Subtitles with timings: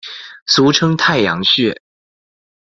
[0.47, 1.79] 俗称太阳穴。